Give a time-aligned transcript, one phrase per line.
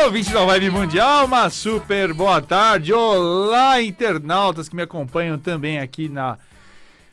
[0.00, 2.90] Alô, ouvinte da Vibe Mundial, uma super boa tarde.
[2.90, 6.38] Olá, internautas que me acompanham também aqui na,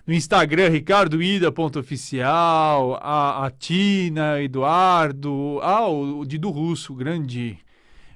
[0.08, 7.58] no Instagram, ricardoida.oficial, a, a Tina, Eduardo, ah, o Dido Russo, grande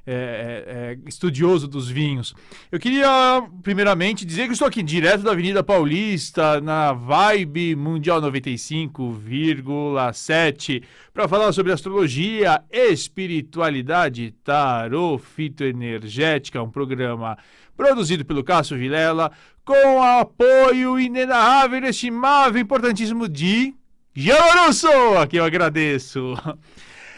[0.06, 2.34] é, é, é, estudioso dos vinhos.
[2.72, 10.82] Eu queria, primeiramente, dizer que estou aqui direto da Avenida Paulista, na Vibe Mundial 95,7,
[11.14, 17.38] para falar sobre astrologia, espiritualidade, tarô, fitoenergética, um programa
[17.78, 19.32] produzido pelo Cássio Vilela,
[19.64, 23.76] com apoio inenarrável, inestimável, importantíssimo de
[24.16, 26.34] Jean Russo, a quem eu agradeço.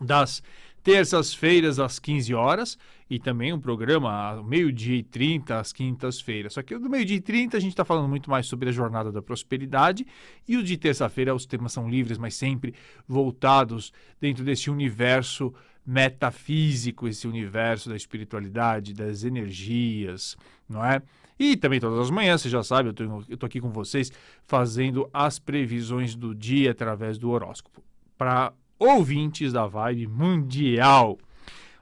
[0.00, 0.42] das
[0.82, 2.78] terças-feiras às 15 horas
[3.12, 6.54] e também um programa meio-dia e 30 às quintas-feiras.
[6.54, 9.12] Só que do meio-dia e 30 a gente está falando muito mais sobre a jornada
[9.12, 10.06] da prosperidade
[10.48, 12.74] e o de terça-feira os temas são livres, mas sempre
[13.06, 15.52] voltados dentro desse universo
[15.84, 20.34] metafísico, esse universo da espiritualidade, das energias,
[20.66, 21.02] não é?
[21.38, 24.10] E também todas as manhãs, você já sabe, eu estou aqui com vocês
[24.46, 27.84] fazendo as previsões do dia através do horóscopo.
[28.16, 31.18] Para ouvintes da Vibe Mundial.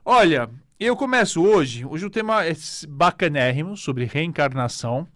[0.04, 2.54] Olha, eu começo hoje, hoje o tema é
[2.88, 5.06] bacanérrimo sobre reencarnação.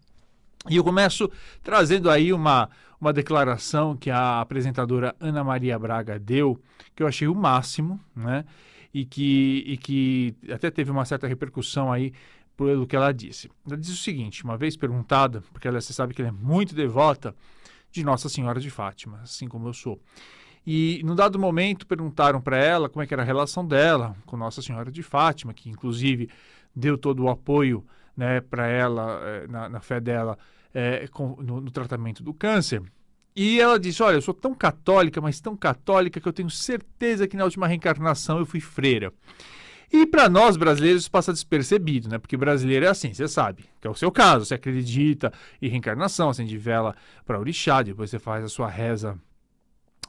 [0.68, 1.30] E eu começo
[1.62, 2.68] trazendo aí uma,
[3.00, 6.60] uma declaração que a apresentadora Ana Maria Braga deu,
[6.94, 8.44] que eu achei o máximo, né?
[8.92, 12.12] E que, e que até teve uma certa repercussão aí
[12.58, 13.50] pelo que ela disse.
[13.66, 16.74] Ela disse o seguinte: uma vez perguntada, porque ela, você sabe que ela é muito
[16.74, 17.34] devota
[17.90, 19.98] de Nossa Senhora de Fátima, assim como eu sou.
[20.66, 24.36] E, num dado momento, perguntaram para ela como é que era a relação dela com
[24.36, 26.30] Nossa Senhora de Fátima, que inclusive
[26.74, 27.84] deu todo o apoio
[28.16, 30.38] né, para ela, eh, na, na, fé dela,
[30.72, 32.82] é, com, no, no tratamento do câncer.
[33.36, 37.26] E ela disse: Olha, eu sou tão católica, mas tão católica que eu tenho certeza
[37.26, 39.12] que na última reencarnação eu fui freira.
[39.92, 42.18] E para nós brasileiros passa despercebido, né?
[42.18, 44.44] Porque brasileiro é assim, você sabe, que é o seu caso.
[44.44, 49.18] Você acredita em reencarnação, acende vela para orixá, depois você faz a sua reza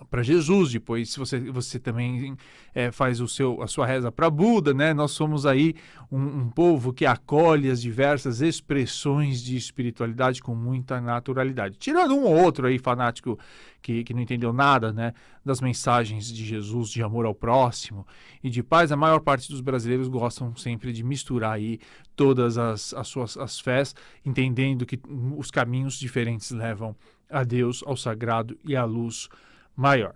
[0.10, 2.36] para Jesus, depois se você, você também
[2.74, 4.94] é, faz o seu, a sua reza para Buda, né?
[4.94, 5.76] Nós somos aí
[6.12, 11.78] um, um, povo que acolhe as diversas expressões de espiritualidade com muita naturalidade.
[11.78, 13.40] Tirando um ou outro aí fanático
[13.82, 15.14] que, que não entendeu nada, né?
[15.44, 18.06] Das mensagens de Jesus de amor ao próximo
[18.44, 21.80] e de paz, a maior parte dos brasileiros gostam sempre de misturar aí
[22.16, 23.96] todas as, as suas as fés,
[24.26, 25.00] entendendo que
[25.38, 26.96] os caminhos diferentes levam
[27.30, 29.30] a Deus, ao sagrado e à luz
[29.76, 30.16] maior.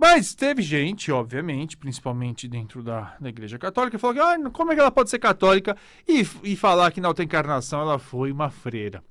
[0.00, 4.72] Mas teve gente, obviamente, principalmente dentro da, da Igreja Católica, que falou que ah, como
[4.72, 5.76] é que ela pode ser católica
[6.08, 9.04] e, e falar que na outra encarnação ela foi uma freira.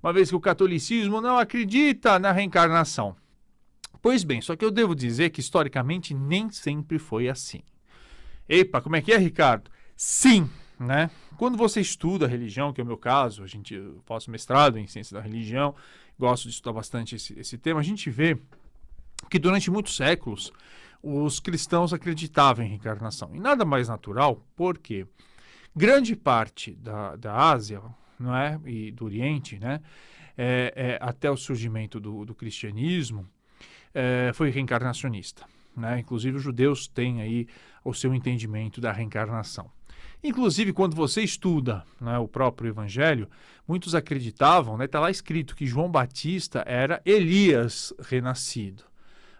[0.00, 3.16] Uma vez que o catolicismo não acredita na reencarnação.
[4.00, 7.62] Pois bem, só que eu devo dizer que historicamente nem sempre foi assim.
[8.48, 9.68] Epa, como é que é, Ricardo?
[9.96, 11.10] Sim, né?
[11.36, 14.78] Quando você estuda a religião, que é o meu caso, a gente eu faço mestrado
[14.78, 15.74] em ciência da religião,
[16.16, 18.38] gosto de estudar bastante esse, esse tema, a gente vê
[19.28, 20.52] que durante muitos séculos
[21.02, 23.34] os cristãos acreditavam em reencarnação.
[23.34, 25.06] E nada mais natural, porque
[25.74, 27.80] grande parte da, da Ásia
[28.18, 29.80] não é, e do Oriente, né,
[30.36, 33.28] é, é, até o surgimento do, do cristianismo,
[33.94, 35.44] é, foi reencarnacionista.
[35.76, 36.00] Né?
[36.00, 37.46] Inclusive os judeus têm aí
[37.84, 39.70] o seu entendimento da reencarnação.
[40.24, 43.28] Inclusive, quando você estuda né, o próprio Evangelho,
[43.68, 48.82] muitos acreditavam, está né, tá lá escrito que João Batista era Elias renascido.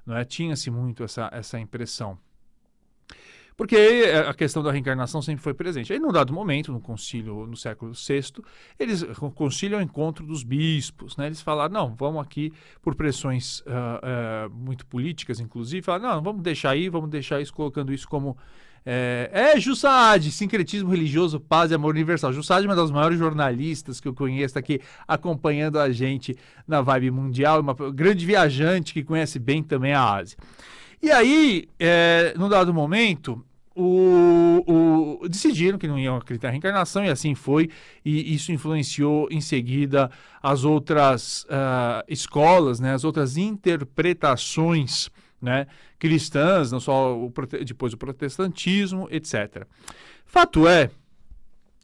[0.07, 0.25] Não é?
[0.25, 2.19] Tinha-se muito essa, essa impressão.
[3.57, 5.91] Porque a questão da reencarnação sempre foi presente.
[5.91, 8.43] Aí, num dado momento, no concílio, no século VI,
[8.79, 11.27] eles, o concílio é o encontro dos bispos, né?
[11.27, 12.53] Eles falaram, não, vamos aqui,
[12.83, 13.65] por pressões uh,
[14.47, 18.37] uh, muito políticas, inclusive, falaram, não, vamos deixar aí, vamos deixar isso, colocando isso como
[18.89, 22.33] é, é Jussaad, sincretismo religioso, paz e amor universal.
[22.33, 26.37] Jussaad é uma das maiores jornalistas que eu conheço, está aqui acompanhando a gente
[26.69, 30.39] na Vibe Mundial, uma grande viajante que conhece bem também a Ásia.
[31.03, 33.45] E aí, é, num dado momento,
[33.75, 37.69] o, o, decidiram que não iam acreditar em reencarnação e assim foi,
[38.05, 40.11] e isso influenciou em seguida
[40.41, 45.11] as outras uh, escolas, né, as outras interpretações
[45.41, 45.67] né,
[45.99, 47.33] cristãs, não só o,
[47.65, 49.67] depois o protestantismo, etc.
[50.25, 50.91] Fato é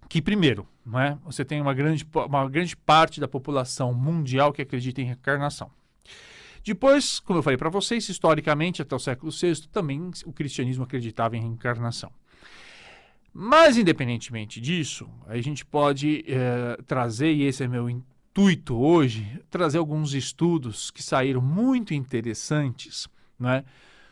[0.09, 5.01] que, primeiro, né, você tem uma grande, uma grande parte da população mundial que acredita
[5.01, 5.71] em reencarnação.
[6.65, 11.37] Depois, como eu falei para vocês, historicamente, até o século VI, também o cristianismo acreditava
[11.37, 12.13] em reencarnação.
[13.35, 19.79] Mas, independentemente disso, a gente pode é, trazer, e esse é meu intuito hoje, trazer
[19.79, 23.09] alguns estudos que saíram muito interessantes
[23.43, 23.65] né,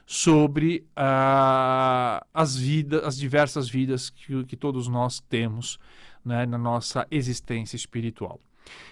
[0.04, 5.78] sobre uh, as vidas, as diversas vidas que, que todos nós temos
[6.24, 8.40] né, na nossa existência espiritual.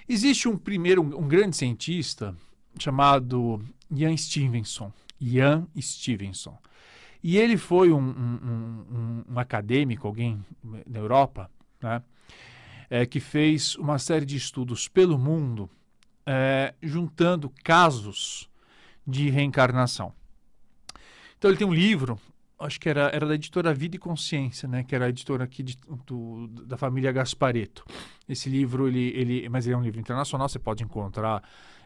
[0.09, 2.35] Existe um primeiro, um, um grande cientista
[2.79, 4.93] chamado Ian Stevenson.
[5.21, 6.57] Ian Stevenson.
[7.21, 11.51] E ele foi um, um, um, um acadêmico, alguém na Europa,
[11.83, 12.01] né,
[12.89, 15.69] é, que fez uma série de estudos pelo mundo,
[16.25, 18.49] é, juntando casos
[19.05, 20.13] de reencarnação.
[21.39, 22.19] Então ele tem um livro,
[22.59, 25.63] acho que era, era da editora Vida e Consciência, né, que era a editora aqui
[25.63, 27.85] de, do, da família Gaspareto.
[28.29, 31.43] Esse livro, ele, ele, mas ele é um livro internacional, você pode encontrar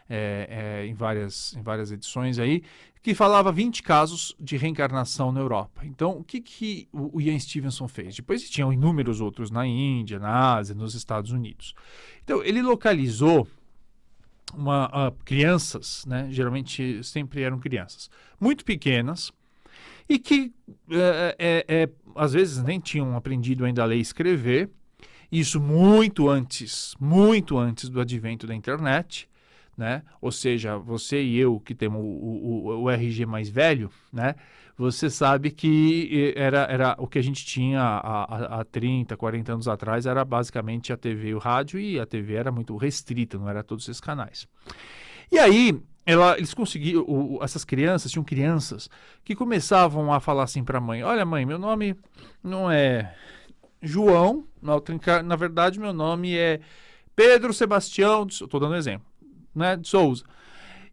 [0.09, 2.63] é, é, em, várias, em várias edições aí,
[3.01, 5.85] que falava 20 casos de reencarnação na Europa.
[5.85, 8.15] Então, o que, que o Ian Stevenson fez?
[8.15, 11.75] Depois tinham inúmeros outros na Índia, na Ásia, nos Estados Unidos.
[12.23, 13.47] Então, ele localizou
[14.53, 16.27] uma, uh, crianças, né?
[16.31, 18.09] geralmente sempre eram crianças,
[18.39, 19.31] muito pequenas,
[20.07, 20.53] e que
[20.89, 24.69] é, é, é, às vezes nem tinham aprendido ainda a ler e escrever,
[25.31, 29.27] isso muito antes, muito antes do advento da internet,
[29.75, 30.03] né?
[30.21, 34.35] Ou seja, você e eu que temos o, o, o RG mais velho, né?
[34.77, 39.67] Você sabe que era, era o que a gente tinha há, há 30, 40 anos
[39.67, 43.47] atrás, era basicamente a TV e o rádio, e a TV era muito restrita, não
[43.47, 44.47] era todos esses canais.
[45.31, 48.89] E aí, ela, eles conseguiram, o, essas crianças, tinham crianças
[49.23, 51.95] que começavam a falar assim para a mãe: Olha, mãe, meu nome
[52.43, 53.15] não é
[53.81, 56.59] João, na, verdade, meu nome é
[57.15, 59.07] Pedro Sebastião, estou dando um exemplo
[59.53, 60.23] né, de Souza.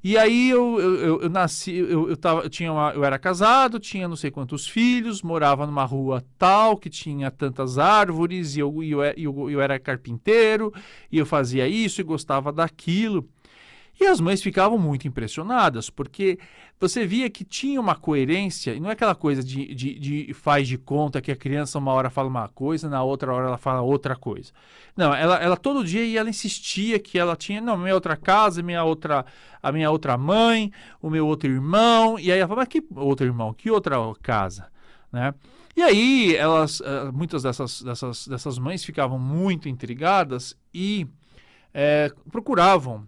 [0.03, 3.79] E aí eu, eu, eu, nasci, eu, eu, tava, eu, tinha uma, eu era casado,
[3.79, 8.83] tinha não sei quantos filhos, morava numa rua tal que tinha tantas árvores, e eu,
[8.83, 10.73] eu, eu, eu era carpinteiro,
[11.13, 13.29] e eu fazia isso e gostava daquilo.
[14.01, 16.39] E as mães ficavam muito impressionadas, porque
[16.81, 20.67] você via que tinha uma coerência, e não é aquela coisa de, de, de, faz
[20.67, 23.83] de conta que a criança uma hora fala uma coisa, na outra hora ela fala
[23.83, 24.53] outra coisa.
[24.97, 28.63] Não, ela, ela todo dia e ela insistia que ela tinha, não, minha outra casa,
[28.63, 29.27] minha outra,
[29.63, 30.73] a minha outra mãe,
[31.03, 34.69] o meu outro irmão, e aí ela fala, mas que outro irmão, que outra casa,
[35.13, 35.35] né?
[35.77, 41.07] E aí elas, eh, muitas dessas, dessas, dessas mães ficavam muito intrigadas e
[41.73, 43.07] é, procuravam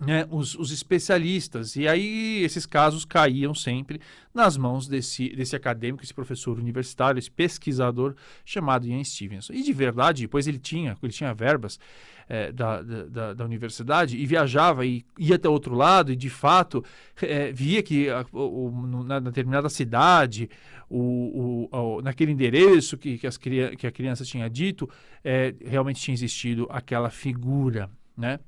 [0.00, 1.76] né, os, os, especialistas.
[1.76, 4.00] E aí esses casos caíam sempre
[4.32, 8.14] nas mãos desse, desse acadêmico, esse professor universitário, esse pesquisador
[8.44, 9.52] chamado Ian Stevenson.
[9.52, 11.78] E de verdade, depois ele tinha, ele tinha verbas
[12.28, 16.84] é, da, da, da, universidade e viajava e ia até outro lado e de fato
[17.20, 18.70] é, via que a, o,
[19.04, 20.48] na determinada cidade,
[20.88, 24.88] o, o, naquele endereço que, que, as, que a criança tinha dito,
[25.24, 28.38] é, realmente tinha existido aquela figura, né?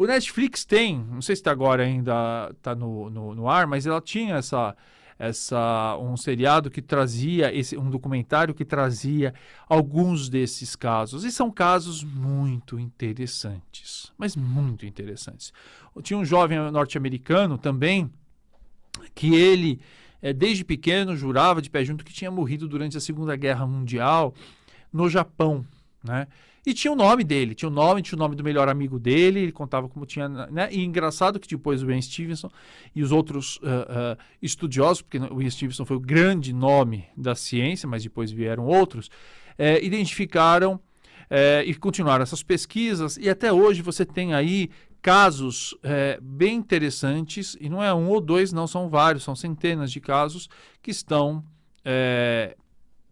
[0.00, 3.86] O Netflix tem, não sei se está agora ainda está no, no, no, ar, mas
[3.86, 4.74] ela tinha essa,
[5.18, 9.34] essa um seriado que trazia esse, um documentário que trazia
[9.68, 15.52] alguns desses casos e são casos muito interessantes, mas muito interessantes.
[16.02, 18.10] Tinha um jovem norte-americano também
[19.14, 19.82] que ele
[20.22, 24.32] é, desde pequeno jurava de pé junto que tinha morrido durante a Segunda Guerra Mundial
[24.90, 25.62] no Japão,
[26.02, 26.26] né?
[26.64, 29.40] E tinha o nome dele, tinha o nome, tinha o nome do melhor amigo dele,
[29.40, 30.28] ele contava como tinha.
[30.28, 30.68] Né?
[30.70, 32.50] E engraçado que depois o Ben Stevenson
[32.94, 37.34] e os outros uh, uh, estudiosos, porque o Ben Stevenson foi o grande nome da
[37.34, 39.10] ciência, mas depois vieram outros,
[39.56, 40.78] é, identificaram
[41.30, 44.68] é, e continuaram essas pesquisas, e até hoje você tem aí
[45.00, 49.90] casos é, bem interessantes, e não é um ou dois, não, são vários, são centenas
[49.90, 50.48] de casos
[50.82, 51.44] que estão
[51.84, 52.56] é,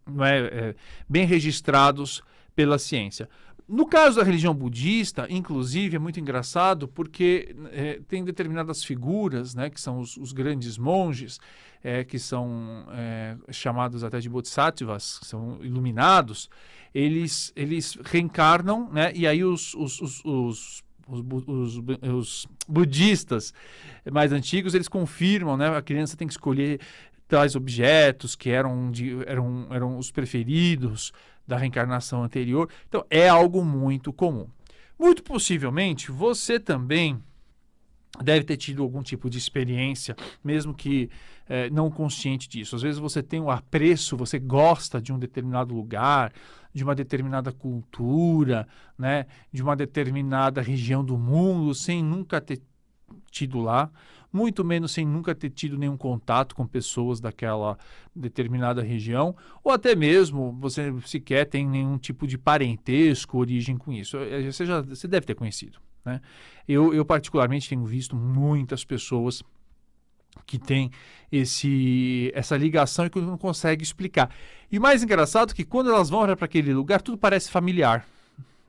[0.05, 0.75] não é,
[1.07, 2.21] bem registrados
[2.59, 3.29] pela ciência.
[3.65, 9.69] No caso da religião budista, inclusive, é muito engraçado porque é, tem determinadas figuras, né,
[9.69, 11.39] que são os, os grandes monges,
[11.81, 16.49] é, que são é, chamados até de bodhisattvas, são iluminados,
[16.93, 23.51] eles, eles reencarnam, né, e aí os, os, os, os os, os, os, budistas
[24.11, 25.75] mais antigos, eles confirmam, né?
[25.75, 26.79] A criança tem que escolher
[27.27, 31.11] tais objetos que eram, de, eram, eram os preferidos
[31.49, 32.69] da reencarnação anterior.
[32.87, 34.47] Então, é algo muito comum.
[34.97, 37.21] Muito possivelmente, você também
[38.23, 41.09] deve ter tido algum tipo de experiência, mesmo que
[41.47, 42.75] é, não consciente disso.
[42.75, 46.33] Às vezes você tem um apreço, você gosta de um determinado lugar,
[46.73, 52.61] de uma determinada cultura, né, de uma determinada região do mundo, sem nunca ter
[53.31, 53.89] tido lá,
[54.31, 57.77] muito menos sem nunca ter tido nenhum contato com pessoas daquela
[58.15, 64.17] determinada região, ou até mesmo você sequer tem nenhum tipo de parentesco, origem com isso.
[64.17, 65.79] Eh, você, já, você deve ter conhecido.
[66.05, 66.21] Né?
[66.67, 69.43] Eu, eu, particularmente, tenho visto muitas pessoas
[70.45, 70.91] que têm
[71.31, 74.29] esse, essa ligação e que não consegue explicar.
[74.71, 78.05] E mais engraçado é que quando elas vão para aquele lugar, tudo parece familiar.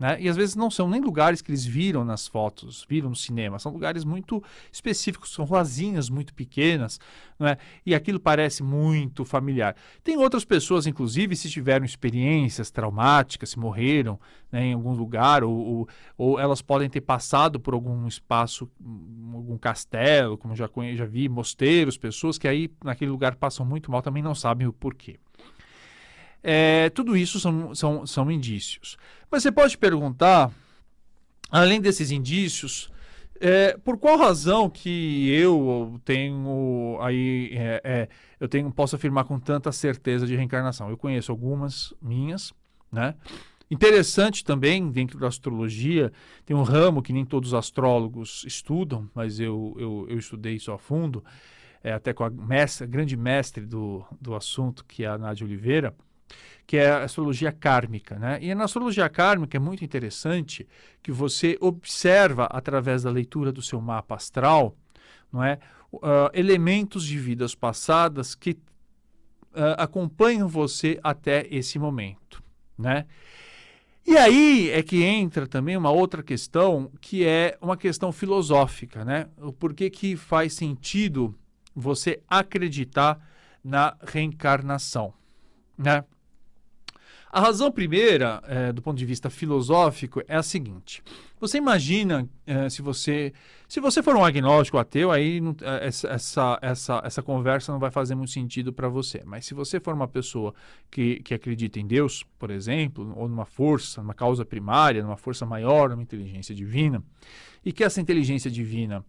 [0.00, 0.16] Né?
[0.18, 3.58] E às vezes não são nem lugares que eles viram nas fotos, viram no cinema,
[3.58, 4.42] são lugares muito
[4.72, 6.98] específicos, são ruazinhas muito pequenas,
[7.38, 7.58] é?
[7.84, 9.76] e aquilo parece muito familiar.
[10.02, 14.18] Tem outras pessoas, inclusive, se tiveram experiências traumáticas, se morreram
[14.50, 18.70] né, em algum lugar, ou, ou, ou, elas podem ter passado por algum espaço,
[19.34, 24.00] algum castelo, como já, já vi, mosteiros, pessoas que aí naquele lugar passam muito mal,
[24.00, 25.18] também não sabem o porquê.
[26.42, 28.96] É, tudo isso são, são, são indícios.
[29.30, 30.50] Mas você pode perguntar,
[31.50, 32.90] além desses indícios,
[33.40, 39.40] é, por qual razão que eu tenho aí é, é, eu tenho posso afirmar com
[39.40, 40.90] tanta certeza de reencarnação?
[40.90, 42.52] Eu conheço algumas minhas,
[42.92, 43.14] né?
[43.70, 46.12] Interessante também dentro da astrologia
[46.44, 50.72] tem um ramo que nem todos os astrólogos estudam, mas eu, eu, eu estudei isso
[50.72, 51.24] a fundo,
[51.82, 55.46] é, até com a, mestra, a grande mestre do, do assunto que é a Nádia
[55.46, 55.94] Oliveira
[56.66, 58.16] que é a astrologia kármica.
[58.16, 58.38] Né?
[58.40, 60.68] E na astrologia kármica é muito interessante
[61.02, 64.76] que você observa, através da leitura do seu mapa astral,
[65.32, 65.58] não é,
[65.92, 72.42] uh, elementos de vidas passadas que uh, acompanham você até esse momento.
[72.78, 73.04] Né?
[74.06, 79.04] E aí é que entra também uma outra questão, que é uma questão filosófica.
[79.04, 79.28] Né?
[79.38, 81.36] O porquê que faz sentido
[81.74, 83.20] você acreditar
[83.62, 85.12] na reencarnação.
[85.76, 86.04] Né?
[87.32, 91.00] A razão primeira, é, do ponto de vista filosófico, é a seguinte:
[91.38, 93.32] você imagina é, se você
[93.68, 97.92] se você for um agnóstico ateu, aí não, é, essa, essa, essa conversa não vai
[97.92, 99.22] fazer muito sentido para você.
[99.24, 100.52] Mas se você for uma pessoa
[100.90, 105.46] que, que acredita em Deus, por exemplo, ou numa força, numa causa primária, numa força
[105.46, 107.00] maior, numa inteligência divina,
[107.64, 109.04] e que essa inteligência divina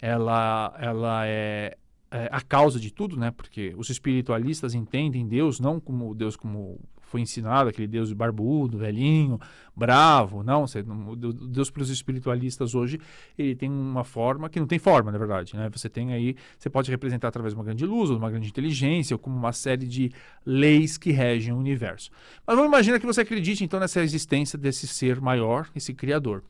[0.00, 1.76] ela, ela é,
[2.10, 3.30] é a causa de tudo, né?
[3.30, 9.40] Porque os espiritualistas entendem Deus não como Deus como foi ensinado, aquele Deus barbudo, velhinho,
[9.74, 10.42] bravo.
[10.42, 13.00] Não, você, o Deus para os espiritualistas hoje,
[13.36, 15.56] ele tem uma forma que não tem forma, na verdade.
[15.56, 15.70] Né?
[15.70, 18.48] Você tem aí, você pode representar através de uma grande luz, ou de uma grande
[18.48, 20.12] inteligência, ou como uma série de
[20.44, 22.10] leis que regem o universo.
[22.46, 26.42] Mas vamos imaginar que você acredite então nessa existência desse ser maior, esse Criador.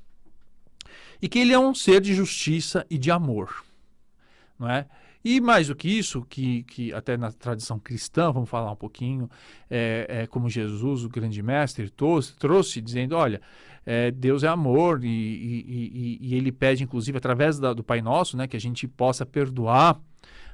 [1.23, 3.65] E que ele é um ser de justiça e de amor.
[4.59, 4.87] Não é?
[5.31, 9.29] E mais do que isso, que, que até na tradição cristã, vamos falar um pouquinho,
[9.69, 13.39] é, é como Jesus, o grande mestre, trouxe, trouxe dizendo: olha,
[13.85, 18.01] é, Deus é amor, e, e, e, e, ele pede, inclusive, através da, do Pai
[18.01, 20.01] Nosso, né, que a gente possa perdoar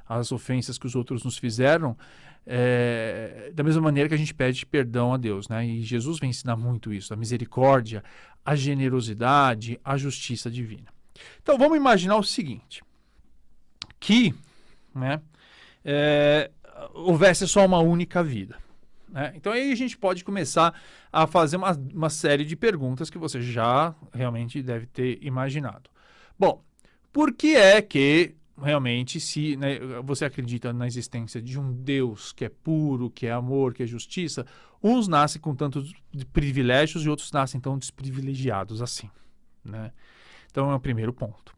[0.09, 1.97] as ofensas que os outros nos fizeram,
[2.45, 5.49] é, da mesma maneira que a gente pede perdão a Deus.
[5.49, 5.64] Né?
[5.69, 8.02] E Jesus vem ensinar muito isso: a misericórdia,
[8.45, 10.93] a generosidade, a justiça divina.
[11.40, 12.83] Então vamos imaginar o seguinte:
[14.00, 14.35] que
[14.95, 15.21] né,
[15.85, 16.51] é,
[16.95, 18.57] houvesse só uma única vida.
[19.09, 19.33] Né?
[19.37, 20.75] Então aí a gente pode começar
[21.13, 25.91] a fazer uma, uma série de perguntas que você já realmente deve ter imaginado.
[26.39, 26.63] Bom,
[27.13, 32.45] por que é que realmente se né, você acredita na existência de um Deus que
[32.45, 34.47] é puro, que é amor, que é justiça,
[34.83, 35.93] uns nascem com tantos
[36.33, 39.11] privilégios e outros nascem tão desprivilegiados assim,
[39.65, 39.93] né?
[40.51, 41.55] Então é o primeiro ponto.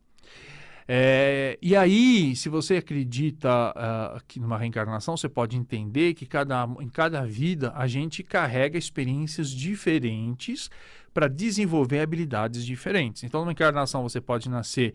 [0.88, 6.64] É, e aí, se você acredita uh, que numa reencarnação, você pode entender que cada,
[6.80, 10.70] em cada vida a gente carrega experiências diferentes
[11.12, 13.24] para desenvolver habilidades diferentes.
[13.24, 14.94] Então, numa encarnação, você pode nascer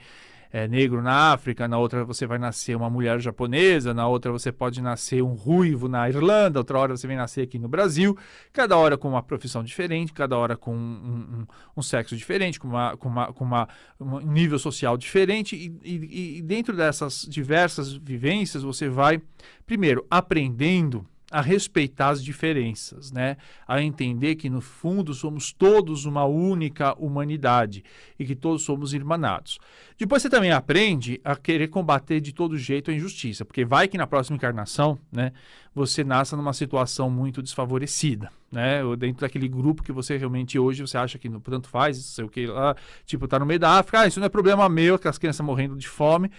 [0.51, 4.51] é, negro na África, na outra você vai nascer uma mulher japonesa, na outra você
[4.51, 8.17] pode nascer um ruivo na Irlanda, outra hora você vem nascer aqui no Brasil,
[8.51, 12.67] cada hora com uma profissão diferente, cada hora com um, um, um sexo diferente, com,
[12.67, 13.67] uma, com, uma, com uma,
[13.99, 19.21] um nível social diferente, e, e, e dentro dessas diversas vivências você vai,
[19.65, 23.37] primeiro, aprendendo a respeitar as diferenças, né?
[23.65, 27.83] a entender que no fundo somos todos uma única humanidade
[28.19, 29.57] e que todos somos irmanados.
[29.97, 33.97] Depois você também aprende a querer combater de todo jeito a injustiça, porque vai que
[33.97, 35.31] na próxima encarnação, né,
[35.73, 38.83] você nasça numa situação muito desfavorecida, né?
[38.83, 42.25] Ou dentro daquele grupo que você realmente hoje você acha que no tanto faz, sei
[42.25, 42.75] o que lá,
[43.05, 45.45] tipo, tá no meio da África, ah, isso não é problema meu, que as crianças
[45.45, 46.29] morrendo de fome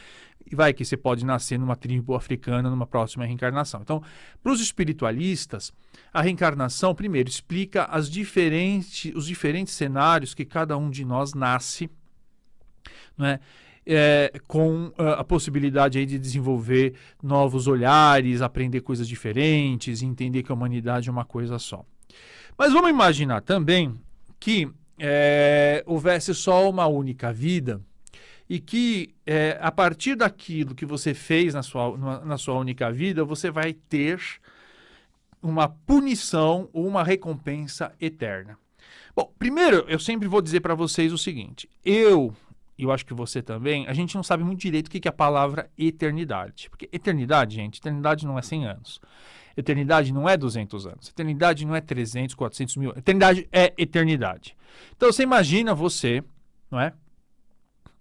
[0.50, 3.80] e vai que você pode nascer numa tribo africana numa próxima reencarnação.
[3.80, 4.02] Então,
[4.42, 5.72] para os espiritualistas,
[6.12, 11.90] a reencarnação, primeiro, explica as diferentes, os diferentes cenários que cada um de nós nasce,
[13.16, 13.40] não é?
[13.86, 20.52] É, com uh, a possibilidade aí de desenvolver novos olhares, aprender coisas diferentes, entender que
[20.52, 21.84] a humanidade é uma coisa só.
[22.56, 23.98] Mas vamos imaginar também
[24.38, 27.80] que é, houvesse só uma única vida
[28.48, 33.24] e que é, a partir daquilo que você fez na sua, na sua única vida,
[33.24, 34.20] você vai ter
[35.42, 38.58] uma punição ou uma recompensa eterna.
[39.14, 42.34] Bom, primeiro, eu sempre vou dizer para vocês o seguinte: eu,
[42.78, 45.12] eu acho que você também, a gente não sabe muito direito o que é a
[45.12, 46.68] palavra eternidade.
[46.70, 49.00] Porque eternidade, gente, eternidade não é 100 anos.
[49.56, 51.08] Eternidade não é 200 anos.
[51.08, 52.90] Eternidade não é 300, 400 mil.
[52.90, 54.56] Eternidade é eternidade.
[54.96, 56.24] Então você imagina você,
[56.70, 56.92] não é?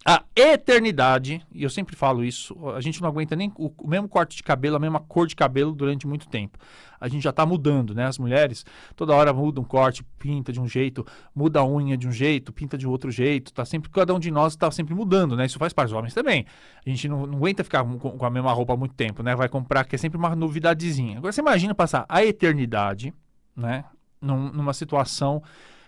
[0.03, 4.35] A eternidade, e eu sempre falo isso, a gente não aguenta nem o, mesmo corte
[4.35, 6.57] de cabelo, a mesma cor de cabelo durante muito tempo.
[6.99, 8.05] A gente já está mudando, né?
[8.05, 8.65] As mulheres
[8.95, 11.05] toda hora mudam um corte, pinta de um jeito,
[11.35, 14.31] muda a unha de um jeito, pinta de outro jeito, tá sempre, cada um de
[14.31, 15.45] nós está sempre mudando, né?
[15.45, 16.45] Isso faz parte dos homens também.
[16.83, 19.35] A gente não, não aguenta ficar com, com, a mesma roupa há muito tempo, né?
[19.35, 21.19] Vai comprar, que é sempre uma novidadezinha.
[21.19, 23.13] Agora você imagina passar a eternidade,
[23.55, 23.85] né?
[24.19, 25.43] Num, numa situação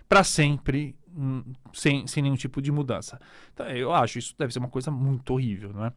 [0.07, 0.95] para sempre
[1.73, 3.19] sem, sem nenhum tipo de mudança.
[3.53, 5.93] Então, eu acho isso deve ser uma coisa muito horrível, não é?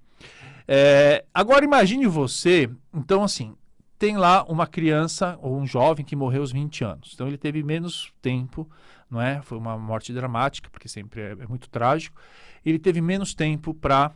[0.66, 1.24] é?
[1.32, 3.54] Agora imagine você, então assim,
[3.98, 7.12] tem lá uma criança ou um jovem que morreu aos 20 anos.
[7.14, 8.68] Então ele teve menos tempo,
[9.10, 9.40] não é?
[9.42, 12.20] Foi uma morte dramática, porque sempre é, é muito trágico.
[12.64, 14.12] Ele teve menos tempo para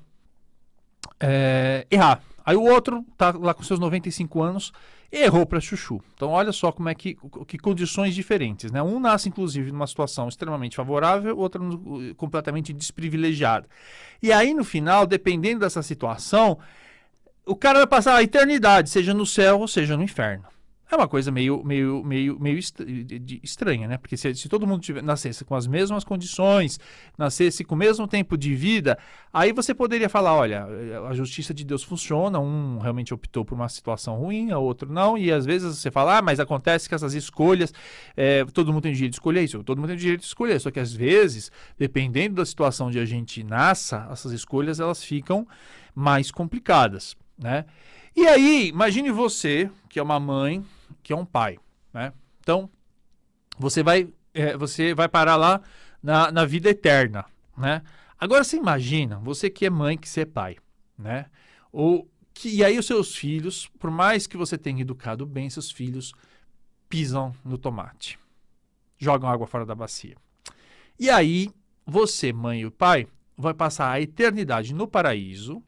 [1.19, 2.23] é, errar.
[2.45, 4.73] Aí o outro tá lá com seus 95 anos
[5.13, 6.01] errou para Chuchu.
[6.15, 7.17] Então olha só como é que,
[7.47, 8.83] que condições diferentes, né?
[8.83, 13.67] Um nasce inclusive numa situação extremamente favorável, outro completamente desprivilegiada.
[14.23, 16.59] E aí no final, dependendo dessa situação,
[17.45, 20.45] o cara vai passar a eternidade, seja no céu ou seja no inferno.
[20.91, 23.97] É uma coisa meio, meio, meio, meio estranha, né?
[23.97, 26.81] Porque se, se todo mundo tivesse, nascesse com as mesmas condições,
[27.17, 28.99] nascesse com o mesmo tempo de vida,
[29.33, 30.67] aí você poderia falar: olha,
[31.09, 35.17] a justiça de Deus funciona, um realmente optou por uma situação ruim, o outro não,
[35.17, 37.73] e às vezes você fala: ah, mas acontece que essas escolhas,
[38.17, 40.73] é, todo mundo tem direito de escolher isso, todo mundo tem direito de escolher, só
[40.73, 45.47] que às vezes, dependendo da situação onde a gente nasça, essas escolhas elas ficam
[45.95, 47.65] mais complicadas, né?
[48.17, 50.65] E aí, imagine você, que é uma mãe,
[51.03, 51.59] que é um pai,
[51.93, 52.13] né?
[52.41, 52.71] Então,
[53.59, 55.61] você vai, é, você vai parar lá
[56.03, 57.25] na, na vida eterna,
[57.57, 57.83] né?
[58.19, 60.57] Agora, você imagina, você que é mãe, que você é pai,
[60.99, 61.27] né?
[61.73, 65.71] Ou que, e aí os seus filhos, por mais que você tenha educado bem, seus
[65.71, 66.13] filhos
[66.89, 68.19] pisam no tomate,
[68.99, 70.17] jogam água fora da bacia.
[70.99, 71.51] E aí,
[71.87, 75.63] você, mãe e pai, vai passar a eternidade no paraíso,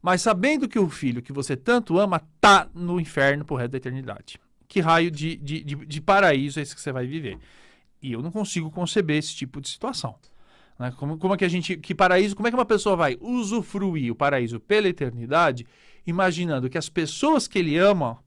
[0.00, 3.78] mas sabendo que o filho que você tanto ama tá no inferno pro resto da
[3.78, 7.38] eternidade que raio de, de, de, de paraíso é esse que você vai viver?
[8.02, 10.16] E eu não consigo conceber esse tipo de situação.
[10.78, 10.92] Né?
[10.96, 11.76] Como, como é que a gente.
[11.76, 15.66] Que paraíso, como é que uma pessoa vai usufruir o paraíso pela eternidade,
[16.06, 18.18] imaginando que as pessoas que ele ama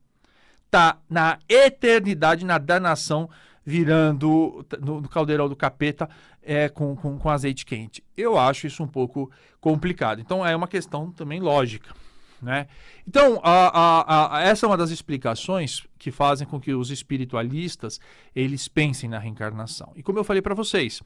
[0.69, 3.29] tá na eternidade, na danação,
[3.65, 6.09] virando no, no caldeirão do capeta
[6.41, 8.03] é, com, com, com azeite quente.
[8.15, 10.21] Eu acho isso um pouco complicado.
[10.21, 11.93] Então é uma questão também lógica.
[12.41, 12.67] Né?
[13.07, 17.99] Então, a, a, a, essa é uma das explicações que fazem com que os espiritualistas
[18.35, 19.91] eles pensem na reencarnação.
[19.95, 21.01] E como eu falei para vocês,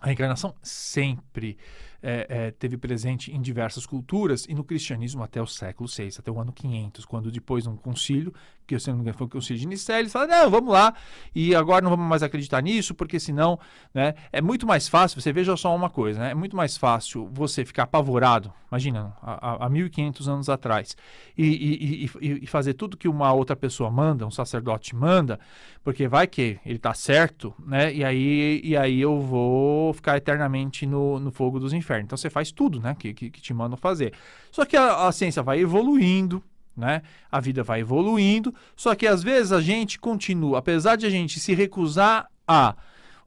[0.00, 1.56] a reencarnação sempre
[2.02, 6.30] é, é, teve presente em diversas culturas e no cristianismo até o século VI, até
[6.30, 8.32] o ano 500, quando depois um concílio,
[8.70, 10.94] que se não me foi o concílio de Nicéia, eles falaram, não, vamos lá,
[11.34, 13.58] e agora não vamos mais acreditar nisso, porque senão
[13.92, 17.28] né, é muito mais fácil, você veja só uma coisa, né, é muito mais fácil
[17.32, 20.96] você ficar apavorado, imagina, há, há 1500 anos atrás,
[21.36, 25.40] e, e, e, e, fazer tudo que uma outra pessoa manda, um sacerdote manda,
[25.82, 30.86] porque vai que ele está certo, né, e aí, e aí eu vou ficar eternamente
[30.86, 32.04] no, no fogo dos infernos.
[32.04, 34.12] Então você faz tudo né, que, que, que te mandam fazer.
[34.52, 36.42] Só que a, a ciência vai evoluindo,
[36.76, 37.02] né?
[37.30, 41.38] A vida vai evoluindo, só que às vezes a gente continua, apesar de a gente
[41.40, 42.74] se recusar a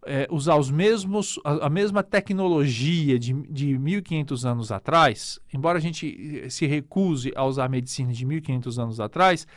[0.06, 5.82] é, usar os mesmos, a, a, mesma tecnologia de, de 1500 anos atrás, embora a
[5.82, 9.48] gente eh, se recuse a usar a medicina de 1500 anos atrás,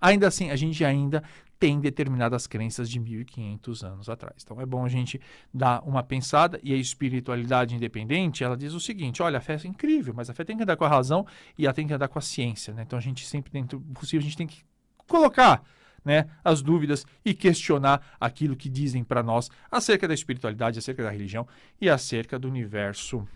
[0.00, 1.22] ainda assim a gente ainda
[1.64, 4.42] tem determinadas crenças de 1500 anos atrás.
[4.44, 5.18] Então é bom a gente
[5.52, 9.66] dar uma pensada e a espiritualidade independente, ela diz o seguinte, olha, a fé é
[9.66, 12.08] incrível, mas a fé tem que andar com a razão e ela tem que andar
[12.08, 12.82] com a ciência, né?
[12.82, 14.62] Então a gente sempre dentro possível a gente tem que
[15.08, 15.64] colocar
[16.04, 21.08] né, as dúvidas e questionar aquilo que dizem para nós acerca da espiritualidade, acerca da
[21.08, 21.48] religião
[21.80, 23.26] e acerca do universo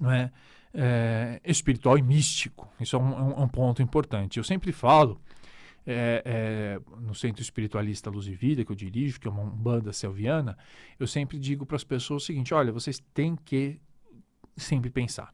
[0.00, 0.32] não é,
[0.74, 2.68] é espiritual e místico.
[2.80, 4.36] Isso é um, é um é ponto importante.
[4.36, 5.20] Eu sempre falo
[5.86, 9.92] é, é, no Centro Espiritualista Luz e Vida, que eu dirijo, que é uma banda
[9.92, 10.58] selviana,
[10.98, 13.80] eu sempre digo para as pessoas o seguinte: olha, vocês têm que
[14.56, 15.32] sempre pensar.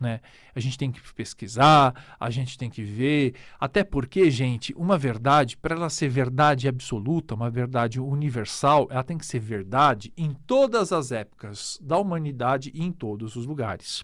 [0.00, 0.20] Né?
[0.54, 5.58] A gente tem que pesquisar, a gente tem que ver, até porque, gente, uma verdade,
[5.58, 10.90] para ela ser verdade absoluta, uma verdade universal, ela tem que ser verdade em todas
[10.90, 14.02] as épocas da humanidade e em todos os lugares.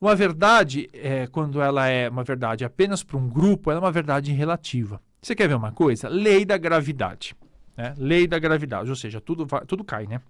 [0.00, 3.92] Uma verdade, é, quando ela é uma verdade apenas para um grupo, ela é uma
[3.92, 5.00] verdade relativa.
[5.20, 6.08] Você quer ver uma coisa?
[6.08, 7.36] Lei da gravidade.
[7.76, 7.94] Né?
[7.98, 10.22] Lei da gravidade, ou seja, tudo, vai, tudo cai, né?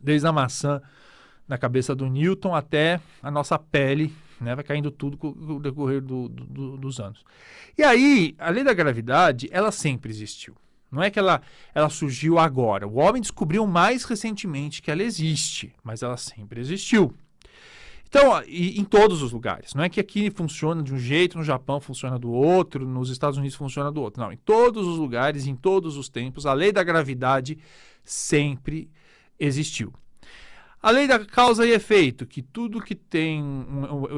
[0.00, 0.82] Desde a maçã
[1.46, 4.54] na cabeça do Newton até a nossa pele, né?
[4.56, 7.24] Vai caindo tudo com o decorrer do, do, dos anos.
[7.78, 10.56] E aí, a lei da gravidade, ela sempre existiu.
[10.90, 11.40] Não é que ela,
[11.72, 12.86] ela surgiu agora.
[12.86, 17.14] O homem descobriu mais recentemente que ela existe, mas ela sempre existiu.
[18.16, 19.74] Então, em todos os lugares.
[19.74, 23.36] Não é que aqui funciona de um jeito, no Japão funciona do outro, nos Estados
[23.36, 24.22] Unidos funciona do outro.
[24.22, 27.58] Não, em todos os lugares, em todos os tempos, a lei da gravidade
[28.04, 28.88] sempre
[29.36, 29.92] existiu.
[30.80, 33.42] A lei da causa e efeito, que tudo que tem,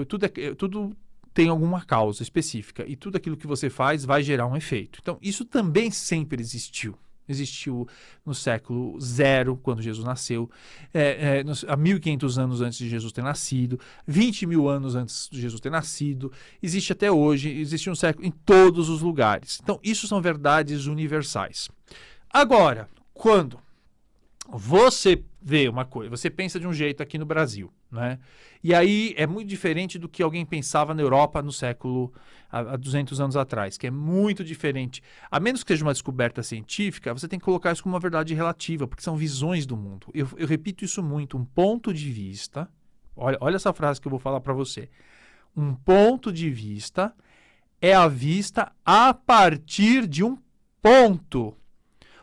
[0.07, 0.95] tudo, é, tudo
[1.33, 4.99] tem alguma causa específica e tudo aquilo que você faz vai gerar um efeito.
[5.01, 6.99] Então, isso também sempre existiu.
[7.29, 7.87] Existiu
[8.25, 10.51] no século zero, quando Jesus nasceu,
[10.93, 15.29] é, é, nos, há 1500 anos antes de Jesus ter nascido, 20 mil anos antes
[15.31, 19.61] de Jesus ter nascido, existe até hoje, existe um século em todos os lugares.
[19.63, 21.69] Então, isso são verdades universais.
[22.31, 23.59] Agora, quando
[24.49, 28.19] você vê uma coisa, você pensa de um jeito aqui no Brasil, né?
[28.65, 32.13] E aí é muito diferente do que alguém pensava na Europa no século
[32.51, 35.01] há 200 anos atrás, que é muito diferente.
[35.31, 38.35] A menos que seja uma descoberta científica, você tem que colocar isso como uma verdade
[38.35, 40.09] relativa, porque são visões do mundo.
[40.13, 42.69] Eu, eu repito isso muito, um ponto de vista.
[43.15, 44.91] Olha, olha essa frase que eu vou falar para você.
[45.57, 47.15] Um ponto de vista
[47.81, 50.37] é a vista a partir de um
[50.83, 51.57] ponto.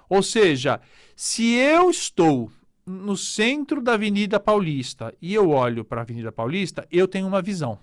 [0.10, 0.82] Ou seja,
[1.16, 2.52] se eu estou
[2.86, 7.41] no centro da Avenida Paulista e eu olho para a Avenida Paulista, eu tenho uma
[7.41, 7.80] visão.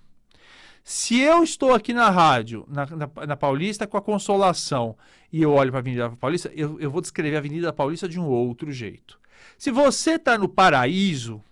[0.82, 4.96] Se eu estou aqui na rádio, na, na, na Paulista com a Consolação,
[5.32, 8.18] e eu olho para a Avenida Paulista, eu, eu vou descrever a Avenida Paulista de
[8.18, 9.18] um outro jeito.
[9.56, 11.42] Se você está no paraíso,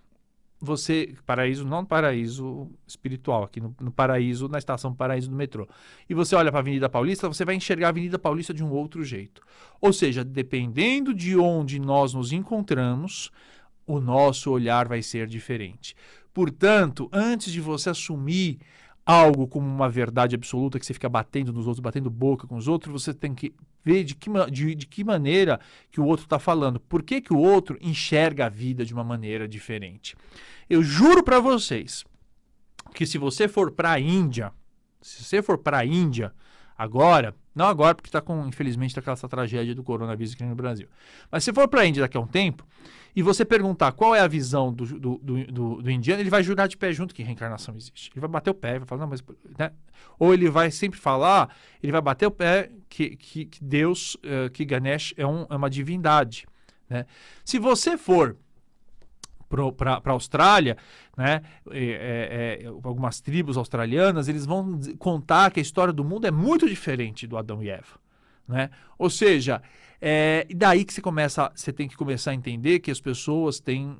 [0.60, 1.14] você.
[1.24, 5.68] Paraíso, não paraíso espiritual, aqui no, no, paraíso, na estação paraíso do metrô.
[6.08, 8.70] E você olha para a Avenida Paulista, você vai enxergar a Avenida Paulista de um
[8.70, 9.42] outro jeito.
[9.80, 13.30] Ou seja, dependendo de onde nós nos encontramos,
[13.86, 15.96] o nosso olhar vai ser diferente.
[16.34, 18.58] Portanto, antes de você assumir
[19.04, 22.68] algo como uma verdade absoluta que você fica batendo nos outros, batendo boca com os
[22.68, 23.54] outros, você tem que
[23.88, 25.58] ver de que, de, de que maneira
[25.90, 26.78] que o outro está falando.
[26.78, 30.14] Por que, que o outro enxerga a vida de uma maneira diferente.
[30.68, 32.04] Eu juro para vocês
[32.94, 34.52] que se você for para a Índia,
[35.00, 36.34] se você for para a Índia
[36.78, 40.54] agora, não agora porque está com, infelizmente, tá aquela essa tragédia do coronavírus aqui no
[40.54, 40.88] Brasil,
[41.30, 42.64] mas se for para a Índia daqui a um tempo,
[43.16, 46.68] e você perguntar qual é a visão do, do, do, do, indiano, ele vai jurar
[46.68, 48.12] de pé junto que reencarnação existe.
[48.12, 49.24] Ele vai bater o pé, vai falar, não, mas.
[49.58, 49.72] Né?
[50.20, 54.48] Ou ele vai sempre falar, ele vai bater o pé que, que, que Deus, uh,
[54.52, 56.46] que Ganesh é, um, é uma divindade.
[56.88, 57.06] Né?
[57.44, 58.36] Se você for
[59.48, 60.76] para a Austrália,
[61.16, 66.30] né, é, é, algumas tribos australianas, eles vão contar que a história do mundo é
[66.30, 67.98] muito diferente do Adão e Eva.
[68.46, 68.70] Né?
[68.98, 69.62] Ou seja,
[70.00, 73.96] é, daí que você começa, você tem que começar a entender que as pessoas têm,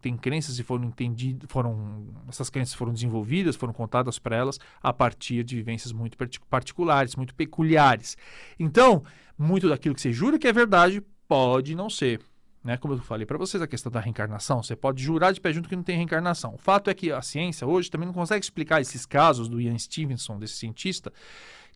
[0.00, 4.92] têm crenças e foram entendidas, foram essas crenças foram desenvolvidas, foram contadas para elas a
[4.92, 6.16] partir de vivências muito
[6.48, 8.16] particulares, muito peculiares.
[8.58, 9.02] Então,
[9.36, 12.20] muito daquilo que você jura que é verdade pode não ser.
[12.62, 12.76] Né?
[12.76, 15.68] Como eu falei para vocês, a questão da reencarnação, você pode jurar de pé junto
[15.68, 16.54] que não tem reencarnação.
[16.54, 19.78] O fato é que a ciência hoje também não consegue explicar esses casos do Ian
[19.78, 21.12] Stevenson, desse cientista,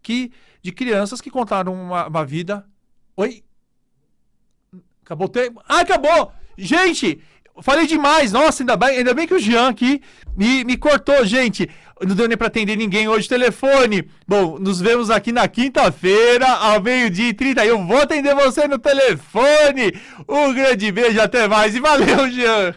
[0.03, 0.31] que
[0.62, 2.66] de crianças que contaram uma, uma vida.
[3.16, 3.42] Oi?
[5.03, 5.62] Acabou o tempo?
[5.66, 6.33] Ah, acabou!
[6.57, 7.20] Gente,
[7.62, 8.32] falei demais.
[8.32, 10.00] Nossa, ainda bem, ainda bem que o Jean aqui
[10.36, 11.68] me, me cortou, gente.
[12.00, 14.08] Não deu nem para atender ninguém hoje telefone.
[14.26, 17.64] Bom, nos vemos aqui na quinta-feira, ao meio-dia e trinta.
[17.64, 19.94] Eu vou atender você no telefone.
[20.28, 22.74] Um grande beijo, até mais e valeu, Jean.